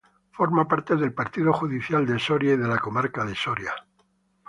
Forma 0.31 0.67
parte 0.67 0.95
del 0.95 1.13
partido 1.13 1.53
judicial 1.53 2.07
de 2.07 2.17
Soria 2.17 2.55
y 2.55 2.57
de 2.57 2.67
la 2.67 2.79
comarca 2.79 3.23
de 3.23 3.35
Soria. 3.35 3.71